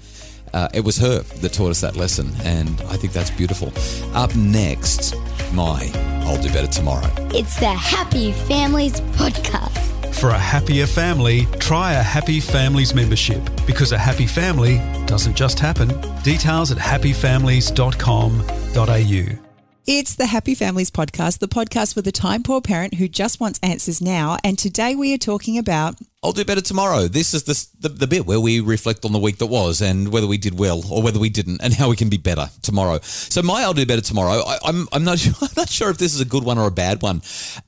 Uh, 0.55 0.69
it 0.73 0.85
was 0.85 0.97
her 0.97 1.19
that 1.19 1.53
taught 1.53 1.71
us 1.71 1.81
that 1.81 1.97
lesson, 1.97 2.31
and 2.45 2.81
I 2.83 2.97
think 2.97 3.13
that's 3.13 3.31
beautiful. 3.31 3.73
Up 4.17 4.35
next, 4.37 5.17
my 5.53 5.91
I'll 6.25 6.41
Do 6.41 6.49
Better 6.53 6.69
Tomorrow. 6.69 7.11
It's 7.35 7.59
the 7.59 7.67
Happy 7.67 8.31
Families 8.33 9.01
Podcast. 9.19 9.81
For 10.15 10.31
a 10.31 10.39
happier 10.39 10.87
family, 10.87 11.47
try 11.59 11.95
a 11.95 12.03
Happy 12.03 12.39
Families 12.39 12.95
membership 12.95 13.43
because 13.67 13.91
a 13.91 13.99
happy 13.99 14.29
family 14.29 14.79
doesn't 15.07 15.35
just 15.35 15.59
happen. 15.59 15.89
Details 16.23 16.71
at 16.71 16.79
happyfamilies.com.au. 16.79 19.54
It's 19.87 20.15
the 20.15 20.25
Happy 20.25 20.55
Families 20.55 20.91
Podcast, 20.91 21.41
the 21.41 21.47
podcast 21.47 21.93
for 21.93 22.01
the 22.01 22.11
time 22.11 22.43
poor 22.43 22.63
parent 22.63 22.95
who 22.95 23.07
just 23.07 23.39
wants 23.39 23.61
answers 23.63 24.01
now. 24.01 24.39
And 24.43 24.59
today 24.59 24.95
we 24.95 25.13
are 25.13 25.19
talking 25.19 25.59
about 25.59 25.97
I'll 26.23 26.33
do 26.33 26.43
better 26.43 26.63
tomorrow. 26.63 27.07
This 27.07 27.35
is 27.35 27.43
the, 27.43 27.67
the 27.87 27.95
the 27.95 28.07
bit 28.07 28.25
where 28.25 28.41
we 28.41 28.61
reflect 28.61 29.05
on 29.05 29.13
the 29.13 29.19
week 29.19 29.37
that 29.39 29.47
was 29.47 29.83
and 29.83 30.11
whether 30.11 30.27
we 30.27 30.39
did 30.39 30.59
well 30.59 30.91
or 30.91 31.03
whether 31.03 31.19
we 31.19 31.29
didn't, 31.29 31.61
and 31.61 31.75
how 31.75 31.91
we 31.91 31.97
can 31.97 32.09
be 32.09 32.17
better 32.17 32.49
tomorrow. 32.63 32.99
So 33.03 33.43
my 33.43 33.61
I'll 33.61 33.75
do 33.75 33.85
better 33.85 34.01
tomorrow. 34.01 34.41
I, 34.47 34.57
I'm 34.65 34.89
I'm 34.91 35.05
not 35.05 35.19
sure, 35.19 35.35
I'm 35.43 35.49
not 35.55 35.69
sure 35.69 35.91
if 35.91 35.99
this 35.99 36.15
is 36.15 36.21
a 36.23 36.25
good 36.25 36.45
one 36.45 36.57
or 36.57 36.67
a 36.67 36.71
bad 36.71 37.03
one. 37.03 37.21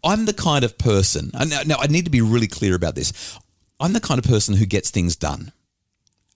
I'm 0.02 0.24
the 0.24 0.32
kind 0.32 0.64
of 0.64 0.78
person. 0.78 1.32
Now, 1.34 1.60
now 1.66 1.76
I 1.80 1.86
need 1.88 2.06
to 2.06 2.10
be 2.10 2.22
really 2.22 2.48
clear 2.48 2.74
about 2.74 2.94
this. 2.94 3.38
I'm 3.78 3.92
the 3.92 4.00
kind 4.00 4.18
of 4.18 4.24
person 4.24 4.54
who 4.54 4.64
gets 4.64 4.88
things 4.88 5.16
done. 5.16 5.52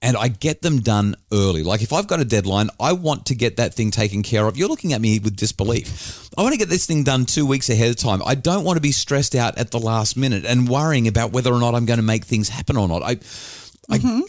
And 0.03 0.17
I 0.17 0.29
get 0.29 0.63
them 0.63 0.81
done 0.81 1.15
early. 1.31 1.63
Like 1.63 1.83
if 1.83 1.93
I've 1.93 2.07
got 2.07 2.21
a 2.21 2.25
deadline, 2.25 2.71
I 2.81 2.93
want 2.93 3.27
to 3.27 3.35
get 3.35 3.59
that 3.59 3.75
thing 3.75 3.91
taken 3.91 4.23
care 4.23 4.47
of. 4.47 4.57
You're 4.57 4.69
looking 4.69 4.95
at 4.95 5.01
me 5.01 5.19
with 5.19 5.37
disbelief. 5.37 6.31
I 6.39 6.43
want 6.43 6.55
to 6.55 6.59
get 6.59 6.71
this 6.71 6.87
thing 6.87 7.05
done 7.05 7.27
two 7.27 7.45
weeks 7.45 7.69
ahead 7.69 7.91
of 7.91 7.97
time. 7.97 8.23
I 8.25 8.35
don't 8.35 8.65
want 8.65 8.79
to 8.79 8.81
be 8.81 8.93
stressed 8.93 9.35
out 9.35 9.59
at 9.59 9.73
the 9.73 9.79
last 9.79 10.17
minute 10.17 10.47
and 10.47 10.69
worrying 10.69 11.07
about 11.07 11.33
whether 11.33 11.53
or 11.53 11.61
not 11.61 11.75
I'm 11.75 11.85
going 11.85 11.99
to 11.99 12.05
make 12.05 12.25
things 12.25 12.49
happen 12.49 12.79
or 12.79 12.89
not. 12.89 13.03
I, 13.03 13.11
I, 13.91 13.99
mm-hmm. 13.99 14.21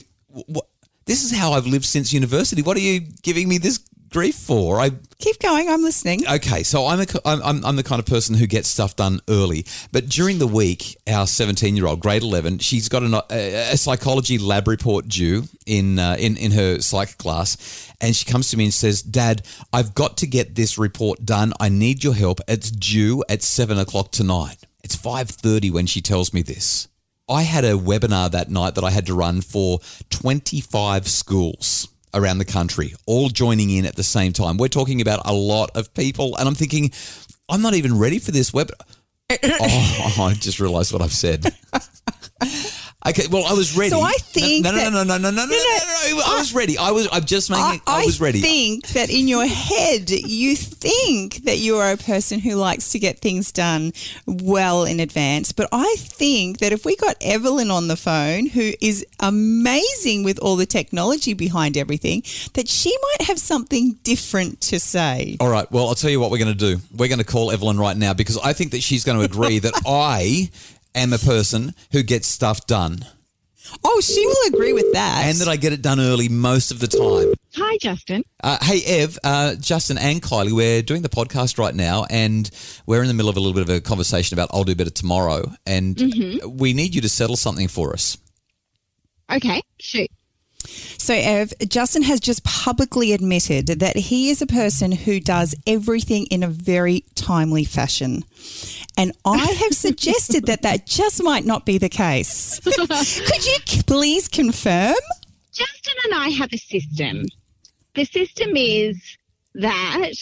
what, 0.47 0.67
this 1.05 1.23
is 1.23 1.37
how 1.37 1.53
I've 1.53 1.67
lived 1.67 1.85
since 1.85 2.11
university. 2.11 2.61
What 2.61 2.75
are 2.75 2.81
you 2.81 2.99
giving 2.99 3.47
me 3.47 3.57
this 3.57 3.79
grief 4.11 4.35
for? 4.35 4.79
I 4.79 4.91
keep 5.17 5.39
going, 5.39 5.69
I'm 5.69 5.83
listening. 5.83 6.27
Okay, 6.27 6.63
so 6.63 6.85
I'm, 6.87 6.99
a, 6.99 7.05
I'm, 7.25 7.65
I'm, 7.65 7.75
the 7.75 7.83
kind 7.83 7.99
of 7.99 8.05
person 8.05 8.35
who 8.35 8.45
gets 8.45 8.67
stuff 8.67 8.95
done 8.95 9.21
early. 9.29 9.65
But 9.91 10.07
during 10.07 10.37
the 10.37 10.47
week, 10.47 10.97
our 11.07 11.25
17 11.25 11.75
year 11.75 11.87
old, 11.87 12.01
grade 12.01 12.21
11, 12.21 12.59
she's 12.59 12.89
got 12.89 13.03
an, 13.03 13.13
a, 13.13 13.23
a 13.71 13.77
psychology 13.77 14.37
lab 14.37 14.67
report 14.67 15.07
due 15.07 15.45
in, 15.65 15.97
uh, 15.97 16.17
in, 16.19 16.37
in 16.37 16.51
her 16.51 16.81
psych 16.81 17.17
class. 17.17 17.91
And 18.01 18.15
she 18.15 18.25
comes 18.25 18.49
to 18.49 18.57
me 18.57 18.65
and 18.65 18.73
says, 18.73 19.01
Dad, 19.01 19.43
I've 19.71 19.95
got 19.95 20.17
to 20.17 20.27
get 20.27 20.55
this 20.55 20.77
report 20.77 21.25
done. 21.25 21.53
I 21.59 21.69
need 21.69 22.03
your 22.03 22.13
help. 22.13 22.41
It's 22.47 22.69
due 22.69 23.23
at 23.29 23.41
7 23.41 23.77
o'clock 23.77 24.11
tonight. 24.11 24.57
It's 24.83 24.95
5.30 24.95 25.71
when 25.71 25.85
she 25.85 26.01
tells 26.01 26.33
me 26.33 26.41
this. 26.41 26.87
I 27.29 27.43
had 27.43 27.63
a 27.63 27.73
webinar 27.73 28.29
that 28.31 28.49
night 28.49 28.75
that 28.75 28.83
I 28.83 28.89
had 28.89 29.05
to 29.05 29.13
run 29.13 29.39
for 29.39 29.79
25 30.09 31.07
schools 31.07 31.87
around 32.13 32.37
the 32.37 32.45
country, 32.45 32.93
all 33.05 33.29
joining 33.29 33.69
in 33.69 33.85
at 33.85 33.95
the 33.95 34.03
same 34.03 34.33
time. 34.33 34.57
We're 34.57 34.67
talking 34.67 35.01
about 35.01 35.21
a 35.25 35.33
lot 35.33 35.71
of 35.75 35.93
people, 35.93 36.35
and 36.37 36.47
I'm 36.47 36.55
thinking, 36.55 36.91
I'm 37.49 37.61
not 37.61 37.73
even 37.73 37.97
ready 37.97 38.19
for 38.19 38.31
this 38.31 38.53
web. 38.53 38.71
oh, 39.43 40.15
I 40.19 40.33
just 40.33 40.59
realised 40.59 40.93
what 40.93 41.01
I've 41.01 41.13
said. 41.13 41.45
Okay, 43.08 43.24
well, 43.31 43.46
I 43.46 43.53
was 43.53 43.75
ready. 43.75 43.89
So 43.89 44.01
I 44.01 44.13
think 44.20 44.63
no, 44.63 44.72
no, 44.72 44.77
that- 44.77 44.93
no, 44.93 45.03
no, 45.03 45.17
no, 45.17 45.29
no, 45.31 45.31
no, 45.31 45.46
no, 45.46 45.46
no, 45.46 46.17
no, 46.17 46.22
I 46.24 46.36
was 46.38 46.53
ready. 46.53 46.77
I 46.77 46.91
was. 46.91 47.08
I'm 47.12 47.25
just 47.25 47.50
making. 47.50 47.81
I, 47.88 48.05
was 48.05 48.22
ready. 48.22 48.39
I 48.39 48.41
think 48.41 48.88
that 48.89 49.10
in 49.10 49.27
your 49.27 49.46
head, 49.48 50.12
you 50.12 50.55
think 50.55 51.43
that 51.46 51.58
you 51.58 51.77
are 51.77 51.91
a 51.91 51.98
person 51.98 52.39
who 52.39 52.55
likes 52.55 52.89
to 52.91 53.00
get 53.00 53.20
things 53.20 53.51
done 53.51 53.93
well 54.27 54.84
in 54.86 55.00
advance. 55.00 55.51
But 55.51 55.70
I 55.72 55.96
think 55.98 56.60
that 56.60 56.72
if 56.72 56.86
we 56.86 56.96
got 56.96 57.15
Evelyn 57.22 57.72
on 57.72 57.88
the 57.88 57.98
phone, 57.98 58.46
who 58.46 58.74
is 58.81 59.03
amazing 59.20 60.24
with 60.24 60.38
all 60.39 60.55
the 60.55 60.67
technology 60.67 61.34
behind 61.34 61.77
everything, 61.77 62.22
that 62.53 62.67
she 62.67 62.96
might 63.01 63.27
have 63.27 63.39
something 63.39 63.93
different 64.03 64.62
to 64.62 64.79
say. 64.79 65.38
All 65.39 65.50
right. 65.50 65.70
Well, 65.72 65.88
I'll 65.88 65.96
tell 65.96 66.12
you 66.12 66.20
what 66.20 66.29
we're 66.29 66.38
going 66.38 66.55
to 66.55 66.75
do. 66.75 66.81
We're 66.96 67.10
going 67.10 67.20
to 67.20 67.25
call 67.25 67.51
Evelyn 67.51 67.79
right 67.79 67.98
now 67.98 68.13
because 68.13 68.38
I 68.38 68.53
think 68.53 68.72
that 68.72 68.84
she's 68.84 69.03
going 69.03 69.17
to 69.17 69.24
agree 69.25 69.58
that 69.60 69.74
I 69.88 70.51
am 70.95 71.13
a 71.13 71.17
person 71.17 71.74
who 71.91 72.03
gets 72.03 72.27
stuff 72.27 72.65
done 72.67 73.05
Oh, 73.83 74.01
she 74.01 74.25
will 74.25 74.53
agree 74.53 74.74
with 74.74 74.91
that. 74.93 75.24
and 75.25 75.38
that 75.38 75.48
I 75.48 75.55
get 75.55 75.71
it 75.71 75.81
done 75.81 76.00
early 76.00 76.27
most 76.27 76.71
of 76.71 76.79
the 76.79 76.88
time. 76.88 77.33
Hi, 77.55 77.77
Justin. 77.77 78.24
Uh, 78.43 78.57
hey, 78.62 78.81
Ev, 78.86 79.17
uh, 79.24 79.55
Justin, 79.55 79.98
and 79.98 80.21
Kylie, 80.21 80.51
we're 80.51 80.81
doing 80.81 81.03
the 81.03 81.10
podcast 81.10 81.57
right 81.57 81.74
now, 81.74 82.05
and 82.10 82.50
we're 82.86 83.01
in 83.01 83.07
the 83.07 83.13
middle 83.13 83.29
of 83.29 83.38
a 83.38 83.39
little 83.39 83.53
bit 83.53 83.62
of 83.63 83.69
a 83.69 83.79
conversation 83.79 84.36
about 84.38 84.50
I'll 84.51 84.63
do 84.63 84.75
better 84.75 84.89
tomorrow, 84.89 85.53
and 85.65 85.98
we 86.45 86.74
need 86.74 86.95
you 86.95 87.01
to 87.01 87.10
settle 87.10 87.38
something 87.38 87.67
for 87.67 87.93
us. 87.93 88.17
Okay, 89.31 89.62
shoot. 89.79 90.10
So, 90.67 91.13
Ev, 91.13 91.53
Justin 91.67 92.03
has 92.03 92.19
just 92.19 92.43
publicly 92.43 93.13
admitted 93.13 93.67
that 93.67 93.95
he 93.95 94.29
is 94.29 94.41
a 94.41 94.47
person 94.47 94.91
who 94.91 95.19
does 95.19 95.55
everything 95.65 96.25
in 96.27 96.43
a 96.43 96.47
very 96.47 97.03
timely 97.15 97.63
fashion. 97.63 98.23
And 98.97 99.13
I 99.25 99.37
have 99.37 99.73
suggested 99.75 100.45
that 100.45 100.61
that 100.61 100.85
just 100.85 101.23
might 101.23 101.45
not 101.45 101.65
be 101.65 101.77
the 101.77 101.89
case. 101.89 102.59
Could 102.59 103.45
you 103.45 103.83
please 103.85 104.27
confirm? 104.27 104.95
Justin 105.53 105.93
and 106.05 106.15
I 106.15 106.29
have 106.29 106.53
a 106.53 106.57
system. 106.57 107.25
The 107.95 108.05
system 108.05 108.55
is 108.55 109.17
that 109.55 110.13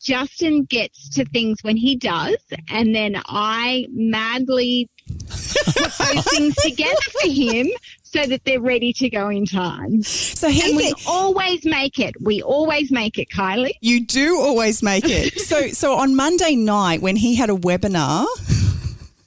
Justin 0.00 0.64
gets 0.64 1.08
to 1.10 1.24
things 1.26 1.58
when 1.62 1.76
he 1.76 1.94
does, 1.94 2.38
and 2.68 2.94
then 2.94 3.22
I 3.26 3.86
madly 3.90 4.90
put 5.06 5.74
those 5.74 6.24
things 6.24 6.56
together 6.56 6.96
for 7.20 7.28
him 7.28 7.68
so 8.12 8.26
that 8.26 8.44
they're 8.44 8.60
ready 8.60 8.92
to 8.92 9.08
go 9.08 9.28
in 9.28 9.46
time. 9.46 10.02
So 10.02 10.48
he 10.48 10.62
And 10.68 10.76
we 10.76 10.92
always 11.06 11.64
make 11.64 11.98
it. 11.98 12.14
We 12.20 12.42
always 12.42 12.90
make 12.90 13.18
it, 13.18 13.28
Kylie. 13.30 13.72
you 13.80 14.04
do 14.04 14.38
always 14.38 14.82
make 14.82 15.04
it. 15.06 15.40
So 15.52 15.68
so 15.68 15.94
on 15.96 16.14
Monday 16.14 16.54
night 16.56 17.02
when 17.02 17.16
he 17.16 17.34
had 17.34 17.50
a 17.50 17.54
webinar, 17.54 18.26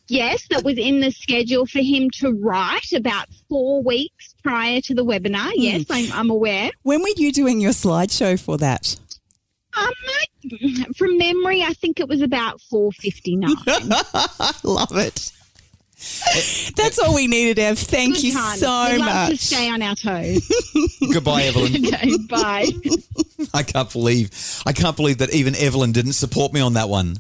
Yes, 0.08 0.46
that 0.52 0.64
was 0.64 0.78
in 0.78 1.00
the 1.00 1.10
schedule 1.12 1.66
for 1.66 1.80
him 1.80 2.10
to 2.20 2.32
write 2.34 2.94
about 2.94 3.28
four 3.50 3.82
weeks 3.82 4.36
prior 4.44 4.80
to 4.82 4.94
the 4.94 5.04
webinar. 5.04 5.52
Yes, 5.56 5.86
I'm, 5.90 6.12
I'm 6.14 6.30
aware. 6.30 6.70
when 6.84 7.02
were 7.02 7.10
you 7.18 7.32
doing 7.32 7.60
your 7.60 7.72
slideshow 7.72 8.40
for 8.40 8.58
that? 8.60 8.96
Um, 9.76 9.94
from 10.96 11.18
memory, 11.18 11.64
I 11.64 11.74
think 11.74 12.00
it 12.00 12.08
was 12.08 12.22
about 12.22 12.62
4.59. 12.72 14.64
Love 14.64 14.96
it. 14.96 15.32
That's 16.76 17.00
all 17.00 17.16
we 17.16 17.28
needed, 17.28 17.58
Ev. 17.60 17.80
Thank 17.80 18.24
you 18.24 18.34
Good 18.34 18.40
times. 18.40 18.60
so 18.60 18.68
we 18.92 18.98
love 18.98 19.28
to 19.28 19.32
much. 19.32 19.40
stay 19.40 19.70
on 19.70 19.82
our 19.82 19.96
toes. 19.96 20.52
Goodbye, 21.14 21.44
Evelyn. 21.44 21.86
okay, 21.94 22.18
bye. 22.30 22.68
I 23.54 23.64
can't 23.64 23.92
believe, 23.92 24.30
I 24.66 24.74
can't 24.74 24.96
believe 24.96 25.20
that 25.20 25.34
even 25.34 25.56
Evelyn 25.56 25.92
didn't 25.94 26.14
support 26.14 26.54
me 26.54 26.60
on 26.62 26.74
that 26.74 26.90
one. 26.90 27.18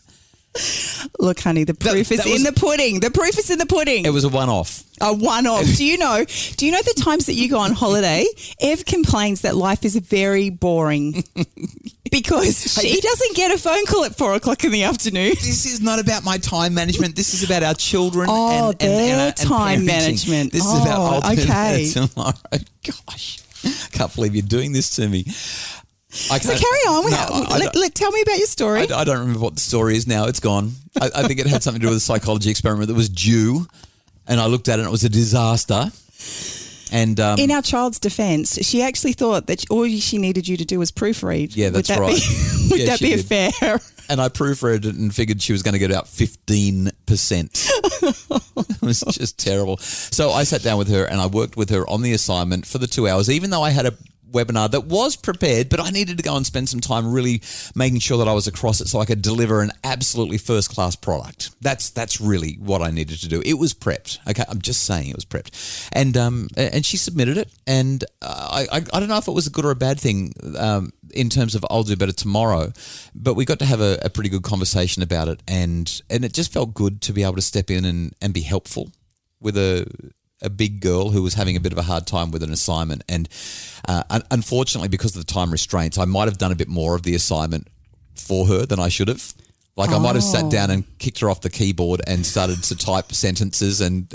Look, 1.19 1.39
honey, 1.41 1.63
the 1.65 1.73
proof 1.73 2.11
is 2.11 2.19
that 2.19 2.25
in 2.27 2.31
was- 2.33 2.43
the 2.43 2.53
pudding. 2.53 2.99
The 2.99 3.11
proof 3.11 3.37
is 3.37 3.49
in 3.49 3.57
the 3.59 3.65
pudding. 3.65 4.05
It 4.05 4.11
was 4.13 4.23
a 4.23 4.29
one-off. 4.29 4.83
a 5.01 5.13
one 5.13 5.45
off. 5.47 5.65
Do 5.75 5.83
you 5.83 5.97
know? 5.97 6.23
Do 6.57 6.65
you 6.65 6.71
know 6.71 6.81
the 6.81 6.93
times 7.01 7.25
that 7.25 7.33
you 7.33 7.49
go 7.49 7.59
on 7.59 7.71
holiday? 7.73 8.25
Ev 8.61 8.85
complains 8.85 9.41
that 9.41 9.55
life 9.55 9.83
is 9.83 9.95
very 9.97 10.49
boring 10.49 11.23
because 12.11 12.73
she 12.81 13.01
doesn't 13.01 13.35
get 13.35 13.51
a 13.51 13.57
phone 13.57 13.85
call 13.85 14.05
at 14.05 14.15
four 14.17 14.33
o'clock 14.35 14.63
in 14.63 14.71
the 14.71 14.83
afternoon. 14.83 15.31
This 15.31 15.65
is 15.65 15.81
not 15.81 15.99
about 15.99 16.23
my 16.23 16.37
time 16.37 16.73
management. 16.73 17.15
This 17.15 17.33
is 17.33 17.43
about 17.43 17.63
our 17.63 17.73
children. 17.73 18.27
Oh, 18.29 18.69
and, 18.71 18.81
and, 18.81 18.91
their 18.99 19.19
and, 19.19 19.21
and 19.27 19.35
time 19.37 19.81
parenting. 19.81 19.85
management. 19.87 20.51
This 20.53 20.61
is 20.65 20.71
Oh, 20.73 20.81
about 20.83 21.23
I'll 21.25 21.35
do 21.35 21.41
okay. 21.41 21.89
tomorrow. 21.91 22.33
Gosh, 22.83 23.39
I 23.65 23.87
can't 23.91 24.13
believe 24.15 24.35
you're 24.35 24.45
doing 24.47 24.71
this 24.71 24.95
to 24.97 25.07
me. 25.09 25.25
I 26.31 26.39
So 26.39 26.49
carry 26.51 26.79
on. 26.87 27.11
No, 27.11 27.17
I, 27.53 27.57
let, 27.57 27.75
let- 27.75 27.95
tell 27.95 28.11
me 28.11 28.21
about 28.21 28.37
your 28.37 28.47
story. 28.47 28.81
I, 28.91 29.01
I 29.01 29.03
don't 29.03 29.19
remember 29.19 29.39
what 29.39 29.55
the 29.55 29.59
story 29.61 29.95
is 29.97 30.07
now. 30.07 30.25
It's 30.27 30.39
gone. 30.39 30.71
I, 30.99 31.09
I 31.15 31.27
think 31.27 31.39
it 31.39 31.47
had 31.47 31.61
something 31.63 31.81
to 31.81 31.85
do 31.87 31.89
with 31.89 31.97
a 31.97 32.01
psychology 32.01 32.49
experiment 32.49 32.87
that 32.87 32.93
was 32.95 33.09
due, 33.09 33.67
and 34.27 34.39
I 34.39 34.45
looked 34.47 34.69
at 34.69 34.79
it 34.79 34.83
and 34.83 34.87
it 34.87 34.91
was 34.91 35.03
a 35.03 35.09
disaster. 35.09 35.91
And 36.91 37.19
um, 37.19 37.39
in 37.39 37.51
our 37.51 37.61
child's 37.63 37.99
defence, 37.99 38.57
she 38.65 38.81
actually 38.81 39.13
thought 39.13 39.47
that 39.47 39.65
all 39.69 39.87
she 39.89 40.17
needed 40.19 40.47
you 40.47 40.55
to 40.57 40.65
do 40.65 40.79
was 40.79 40.91
proofread. 40.91 41.55
Yeah, 41.55 41.69
that's 41.69 41.89
would 41.89 41.97
that 41.97 42.01
right. 42.01 42.15
Be, 42.15 42.67
would 42.71 42.79
Yeah, 42.79 42.85
that 42.87 42.99
be 42.99 43.09
did. 43.15 43.25
fair? 43.25 43.79
and 44.07 44.21
I 44.21 44.29
proofread 44.29 44.85
it 44.85 44.95
and 44.95 45.13
figured 45.13 45.41
she 45.41 45.51
was 45.51 45.63
going 45.63 45.73
to 45.73 45.79
get 45.79 45.89
about 45.89 46.05
15%. 46.05 46.91
it 48.69 48.81
was 48.81 48.99
just 49.01 49.39
terrible. 49.39 49.77
So 49.77 50.29
I 50.31 50.43
sat 50.43 50.61
down 50.61 50.77
with 50.77 50.89
her 50.89 51.05
and 51.05 51.19
I 51.19 51.25
worked 51.25 51.57
with 51.57 51.71
her 51.71 51.89
on 51.89 52.03
the 52.03 52.13
assignment 52.13 52.67
for 52.67 52.77
the 52.77 52.87
two 52.87 53.07
hours, 53.07 53.29
even 53.31 53.49
though 53.49 53.63
I 53.63 53.71
had 53.71 53.87
a 53.87 53.93
webinar 54.31 54.69
that 54.71 54.85
was 54.85 55.15
prepared, 55.15 55.69
but 55.69 55.79
I 55.79 55.89
needed 55.89 56.17
to 56.17 56.23
go 56.23 56.35
and 56.35 56.45
spend 56.45 56.69
some 56.69 56.79
time 56.79 57.11
really 57.11 57.41
making 57.75 57.99
sure 57.99 58.17
that 58.17 58.27
I 58.27 58.33
was 58.33 58.47
across 58.47 58.81
it 58.81 58.87
so 58.87 58.99
I 58.99 59.05
could 59.05 59.21
deliver 59.21 59.61
an 59.61 59.71
absolutely 59.83 60.37
first 60.37 60.69
class 60.69 60.95
product. 60.95 61.51
That's 61.61 61.89
that's 61.89 62.19
really 62.19 62.53
what 62.59 62.81
I 62.81 62.91
needed 62.91 63.19
to 63.19 63.27
do. 63.27 63.41
It 63.45 63.55
was 63.55 63.73
prepped. 63.73 64.19
Okay, 64.29 64.43
I'm 64.47 64.61
just 64.61 64.83
saying 64.83 65.09
it 65.09 65.15
was 65.15 65.25
prepped, 65.25 65.89
and 65.93 66.15
um 66.17 66.47
and 66.57 66.85
she 66.85 66.97
submitted 66.97 67.37
it, 67.37 67.49
and 67.65 68.03
uh, 68.21 68.65
I 68.71 68.77
I, 68.77 68.83
I 68.93 68.99
don't 68.99 69.09
know 69.09 69.17
if 69.17 69.27
it 69.27 69.31
was 69.31 69.47
a 69.47 69.51
good 69.51 69.65
or 69.65 69.71
a 69.71 69.75
bad 69.75 69.99
thing 69.99 70.33
um 70.57 70.91
in 71.11 71.29
terms 71.29 71.55
of 71.55 71.65
I'll 71.69 71.83
do 71.83 71.95
better 71.95 72.11
tomorrow, 72.11 72.73
but 73.13 73.35
we 73.35 73.45
got 73.45 73.59
to 73.59 73.65
have 73.65 73.81
a, 73.81 73.99
a 74.03 74.09
pretty 74.09 74.29
good 74.29 74.43
conversation 74.43 75.01
about 75.01 75.27
it, 75.27 75.41
and 75.47 76.01
and 76.09 76.25
it 76.25 76.33
just 76.33 76.51
felt 76.51 76.73
good 76.73 77.01
to 77.01 77.13
be 77.13 77.23
able 77.23 77.35
to 77.35 77.41
step 77.41 77.69
in 77.69 77.85
and 77.85 78.13
and 78.21 78.33
be 78.33 78.41
helpful 78.41 78.91
with 79.39 79.57
a 79.57 79.85
a 80.45 80.49
big 80.49 80.79
girl 80.79 81.09
who 81.09 81.21
was 81.21 81.33
having 81.33 81.57
a 81.57 81.59
bit 81.59 81.71
of 81.71 81.77
a 81.77 81.83
hard 81.83 82.07
time 82.07 82.31
with 82.31 82.43
an 82.43 82.51
assignment. 82.51 83.03
And 83.09 83.27
uh, 83.87 84.03
un- 84.09 84.23
unfortunately, 84.31 84.87
because 84.89 85.15
of 85.15 85.25
the 85.25 85.33
time 85.33 85.51
restraints, 85.51 85.97
I 85.97 86.05
might 86.05 86.25
have 86.25 86.37
done 86.37 86.51
a 86.51 86.55
bit 86.55 86.67
more 86.69 86.95
of 86.95 87.03
the 87.03 87.15
assignment 87.15 87.67
for 88.15 88.47
her 88.47 88.65
than 88.65 88.79
I 88.79 88.89
should 88.89 89.07
have. 89.07 89.33
Like 89.77 89.89
I 89.89 89.99
might 89.99 90.15
have 90.15 90.23
sat 90.23 90.49
down 90.49 90.71
and 90.71 90.85
kicked 90.99 91.19
her 91.19 91.29
off 91.29 91.41
the 91.41 91.49
keyboard 91.49 91.99
and 92.07 92.25
started 92.25 92.63
to 92.63 92.77
type 92.77 93.11
sentences 93.11 93.81
and 93.81 94.13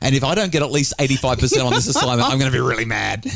and 0.00 0.14
if 0.14 0.24
I 0.24 0.34
don't 0.34 0.50
get 0.50 0.62
at 0.62 0.70
least 0.70 0.94
eighty 0.98 1.16
five 1.16 1.38
percent 1.38 1.62
on 1.62 1.74
this 1.74 1.88
assignment, 1.88 2.22
I'm 2.30 2.38
going 2.38 2.50
to 2.50 2.56
be 2.56 2.60
really 2.60 2.86
mad. 2.86 3.24
I 3.24 3.28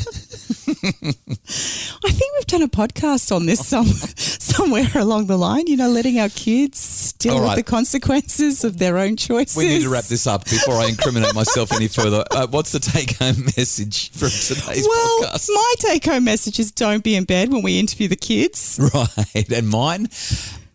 think 2.11 2.33
we've 2.35 2.45
done 2.47 2.61
a 2.61 2.67
podcast 2.67 3.35
on 3.35 3.45
this 3.45 3.65
some, 3.65 3.85
somewhere 3.85 4.87
along 4.95 5.27
the 5.27 5.37
line, 5.37 5.67
you 5.67 5.77
know, 5.77 5.89
letting 5.89 6.19
our 6.19 6.29
kids 6.29 7.13
deal 7.13 7.35
All 7.35 7.43
with 7.43 7.55
the 7.55 7.63
consequences 7.63 8.63
of 8.63 8.79
their 8.79 8.97
own 8.97 9.15
choices. 9.15 9.55
We 9.55 9.67
need 9.67 9.83
to 9.83 9.89
wrap 9.89 10.05
this 10.05 10.27
up 10.27 10.45
before 10.45 10.75
I 10.75 10.87
incriminate 10.87 11.33
myself 11.33 11.71
any 11.71 11.87
further. 11.87 12.23
Uh, 12.31 12.47
what's 12.47 12.71
the 12.71 12.79
take 12.79 13.17
home 13.17 13.45
message 13.57 14.11
from 14.11 14.29
today's 14.29 14.87
Well, 14.87 15.21
podcast? 15.21 15.49
my 15.49 15.73
take 15.79 16.05
home 16.05 16.23
message 16.23 16.59
is 16.59 16.71
don't 16.71 17.03
be 17.03 17.15
in 17.15 17.23
bed 17.23 17.51
when 17.51 17.63
we 17.63 17.79
interview 17.79 18.07
the 18.07 18.15
kids. 18.15 18.79
Right, 18.93 19.51
and 19.51 19.69
mine. 19.69 20.09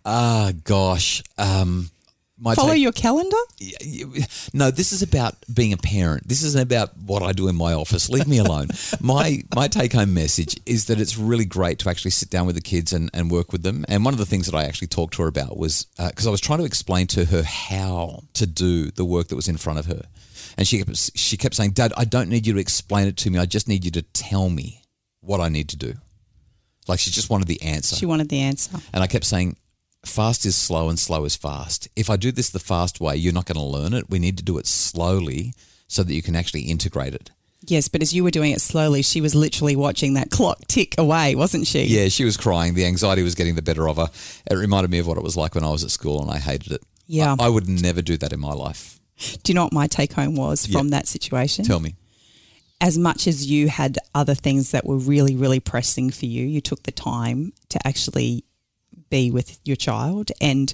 Ah, 0.04 0.52
gosh. 0.64 1.22
Um, 1.38 1.90
my 2.38 2.56
Follow 2.56 2.72
take- 2.72 2.82
your 2.82 2.90
calendar. 2.92 3.36
No, 4.52 4.72
this 4.72 4.90
is 4.90 5.00
about 5.00 5.36
being 5.52 5.72
a 5.72 5.76
parent. 5.76 6.28
This 6.28 6.42
isn't 6.42 6.60
about 6.60 6.96
what 6.98 7.22
I 7.22 7.30
do 7.30 7.46
in 7.46 7.54
my 7.54 7.72
office. 7.72 8.10
Leave 8.10 8.26
me 8.26 8.38
alone. 8.38 8.66
my 9.00 9.42
my 9.54 9.68
take 9.68 9.92
home 9.92 10.12
message 10.12 10.58
is 10.66 10.86
that 10.86 11.00
it's 11.00 11.16
really 11.16 11.44
great 11.44 11.78
to 11.80 11.88
actually 11.88 12.10
sit 12.10 12.30
down 12.30 12.46
with 12.46 12.56
the 12.56 12.60
kids 12.60 12.92
and, 12.92 13.10
and 13.14 13.30
work 13.30 13.52
with 13.52 13.62
them. 13.62 13.84
And 13.88 14.04
one 14.04 14.12
of 14.12 14.18
the 14.18 14.26
things 14.26 14.46
that 14.46 14.56
I 14.56 14.64
actually 14.64 14.88
talked 14.88 15.14
to 15.14 15.22
her 15.22 15.28
about 15.28 15.56
was 15.56 15.86
because 15.96 16.26
I 16.26 16.30
was 16.30 16.40
trying 16.40 16.58
to 16.58 16.64
explain 16.64 17.06
to 17.08 17.26
her 17.26 17.44
how 17.44 18.24
to 18.34 18.46
do 18.46 18.90
the 18.90 19.04
work 19.04 19.28
that 19.28 19.36
was 19.36 19.46
in 19.46 19.56
front 19.56 19.78
of 19.78 19.86
her. 19.86 20.02
And 20.58 20.66
she 20.66 20.78
kept, 20.78 21.16
she 21.16 21.36
kept 21.36 21.54
saying, 21.54 21.70
Dad, 21.70 21.92
I 21.96 22.04
don't 22.04 22.28
need 22.28 22.46
you 22.46 22.54
to 22.54 22.58
explain 22.58 23.06
it 23.06 23.16
to 23.18 23.30
me. 23.30 23.38
I 23.38 23.46
just 23.46 23.68
need 23.68 23.84
you 23.84 23.90
to 23.92 24.02
tell 24.02 24.48
me 24.50 24.82
what 25.20 25.40
I 25.40 25.48
need 25.48 25.68
to 25.68 25.76
do. 25.76 25.94
Like 26.88 26.98
she 26.98 27.10
just 27.10 27.30
wanted 27.30 27.46
the 27.46 27.62
answer. 27.62 27.94
She 27.94 28.06
wanted 28.06 28.28
the 28.28 28.40
answer. 28.40 28.76
And 28.92 29.02
I 29.02 29.06
kept 29.06 29.24
saying, 29.24 29.56
fast 30.04 30.44
is 30.46 30.56
slow 30.56 30.88
and 30.88 30.98
slow 30.98 31.24
is 31.24 31.36
fast. 31.36 31.88
If 31.96 32.10
I 32.10 32.16
do 32.16 32.32
this 32.32 32.50
the 32.50 32.58
fast 32.58 33.00
way, 33.00 33.16
you're 33.16 33.32
not 33.32 33.46
going 33.46 33.56
to 33.56 33.62
learn 33.62 33.92
it. 33.94 34.10
We 34.10 34.18
need 34.18 34.36
to 34.38 34.44
do 34.44 34.58
it 34.58 34.66
slowly 34.66 35.54
so 35.88 36.02
that 36.02 36.14
you 36.14 36.22
can 36.22 36.34
actually 36.36 36.62
integrate 36.62 37.14
it. 37.14 37.30
Yes, 37.64 37.86
but 37.86 38.02
as 38.02 38.12
you 38.12 38.24
were 38.24 38.32
doing 38.32 38.50
it 38.50 38.60
slowly, 38.60 39.02
she 39.02 39.20
was 39.20 39.34
literally 39.36 39.76
watching 39.76 40.14
that 40.14 40.30
clock 40.30 40.58
tick 40.66 40.96
away, 40.98 41.36
wasn't 41.36 41.66
she? 41.68 41.84
Yeah, 41.84 42.08
she 42.08 42.24
was 42.24 42.36
crying. 42.36 42.74
The 42.74 42.84
anxiety 42.86 43.22
was 43.22 43.36
getting 43.36 43.54
the 43.54 43.62
better 43.62 43.88
of 43.88 43.98
her. 43.98 44.08
It 44.50 44.54
reminded 44.54 44.90
me 44.90 44.98
of 44.98 45.06
what 45.06 45.16
it 45.16 45.22
was 45.22 45.36
like 45.36 45.54
when 45.54 45.62
I 45.62 45.70
was 45.70 45.84
at 45.84 45.90
school 45.92 46.20
and 46.20 46.30
I 46.30 46.38
hated 46.38 46.72
it. 46.72 46.82
Yeah. 47.06 47.36
I, 47.38 47.46
I 47.46 47.48
would 47.48 47.68
never 47.68 48.02
do 48.02 48.16
that 48.16 48.32
in 48.32 48.40
my 48.40 48.52
life. 48.52 48.98
Do 49.44 49.52
you 49.52 49.54
know 49.54 49.62
what 49.64 49.72
my 49.72 49.86
take 49.86 50.12
home 50.14 50.34
was 50.34 50.66
from 50.66 50.88
Yeah. 50.88 50.98
that 50.98 51.06
situation? 51.06 51.64
Tell 51.64 51.78
me. 51.78 51.94
as 52.80 52.98
much 52.98 53.28
as 53.28 53.48
you 53.48 53.68
had 53.68 53.96
other 54.12 54.34
things 54.34 54.72
that 54.72 54.84
were 54.84 54.96
really, 54.98 55.36
really 55.36 55.60
pressing 55.60 56.10
for 56.10 56.26
you, 56.26 56.44
you 56.44 56.60
took 56.60 56.82
the 56.82 56.90
time 56.90 57.52
to 57.68 57.78
actually 57.86 58.42
be 59.10 59.30
with 59.30 59.58
your 59.64 59.76
child. 59.76 60.32
And 60.40 60.72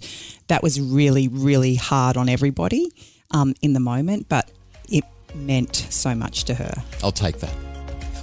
that 0.48 0.62
was 0.62 0.80
really, 0.80 1.28
really 1.28 1.74
hard 1.74 2.16
on 2.16 2.28
everybody 2.28 2.90
um, 3.30 3.54
in 3.62 3.72
the 3.72 3.80
moment, 3.80 4.28
but 4.28 4.50
it 4.88 5.04
meant 5.34 5.76
so 5.76 6.14
much 6.14 6.44
to 6.44 6.54
her. 6.54 6.82
I'll 7.02 7.12
take 7.12 7.38
that. 7.38 7.67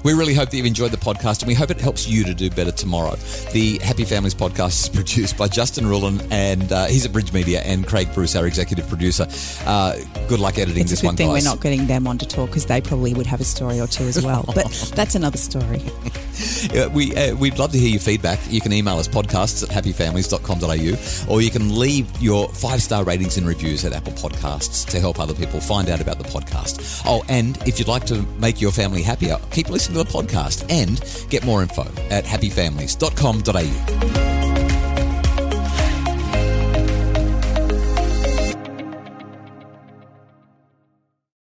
We 0.05 0.13
really 0.13 0.35
hope 0.35 0.51
that 0.51 0.57
you've 0.57 0.67
enjoyed 0.67 0.91
the 0.91 0.97
podcast 0.97 1.39
and 1.41 1.47
we 1.47 1.55
hope 1.55 1.71
it 1.71 1.81
helps 1.81 2.07
you 2.07 2.23
to 2.25 2.35
do 2.35 2.51
better 2.51 2.71
tomorrow. 2.71 3.15
The 3.53 3.79
Happy 3.79 4.05
Families 4.05 4.35
podcast 4.35 4.83
is 4.83 4.89
produced 4.93 5.35
by 5.35 5.47
Justin 5.47 5.85
Rullan 5.85 6.25
and 6.29 6.71
uh, 6.71 6.85
he's 6.85 7.07
at 7.07 7.11
Bridge 7.11 7.33
Media 7.33 7.61
and 7.61 7.87
Craig 7.87 8.13
Bruce, 8.13 8.35
our 8.35 8.45
executive 8.45 8.87
producer. 8.87 9.25
Uh, 9.65 9.95
good 10.27 10.39
luck 10.39 10.59
editing 10.59 10.83
It's 10.83 10.91
this 10.91 10.99
a 10.99 11.01
good 11.01 11.07
one, 11.07 11.15
thing 11.17 11.27
guys. 11.29 11.43
we're 11.43 11.49
not 11.49 11.59
getting 11.59 11.87
them 11.87 12.05
on 12.05 12.19
to 12.19 12.27
talk 12.27 12.49
because 12.51 12.67
they 12.67 12.81
probably 12.81 13.15
would 13.15 13.25
have 13.25 13.41
a 13.41 13.43
story 13.43 13.79
or 13.79 13.87
two 13.87 14.03
as 14.03 14.23
well. 14.23 14.45
But 14.55 14.71
that's 14.95 15.15
another 15.15 15.39
story. 15.39 15.81
Uh, 16.75 16.89
we, 16.91 17.15
uh, 17.15 17.33
we'd 17.35 17.57
love 17.57 17.71
to 17.71 17.77
hear 17.77 17.87
your 17.89 17.99
feedback. 17.99 18.39
You 18.49 18.59
can 18.59 18.73
email 18.73 18.97
us 18.97 19.07
podcasts 19.07 19.63
at 19.63 19.69
happyfamilies.com.au 19.69 21.31
or 21.33 21.41
you 21.41 21.49
can 21.49 21.79
leave 21.79 22.09
your 22.21 22.49
five 22.49 22.81
star 22.81 23.05
ratings 23.05 23.37
and 23.37 23.47
reviews 23.47 23.85
at 23.85 23.93
Apple 23.93 24.11
Podcasts 24.13 24.85
to 24.89 24.99
help 24.99 25.19
other 25.19 25.33
people 25.33 25.61
find 25.61 25.89
out 25.89 26.01
about 26.01 26.17
the 26.17 26.25
podcast. 26.25 27.03
Oh, 27.05 27.23
and 27.29 27.57
if 27.65 27.79
you'd 27.79 27.87
like 27.87 28.05
to 28.07 28.21
make 28.39 28.59
your 28.59 28.71
family 28.71 29.01
happier, 29.01 29.37
keep 29.51 29.69
listening 29.69 29.94
to 29.95 30.03
the 30.03 30.09
podcast 30.11 30.65
and 30.69 31.01
get 31.29 31.45
more 31.45 31.61
info 31.61 31.83
at 32.09 32.25
happyfamilies.com.au. 32.25 34.14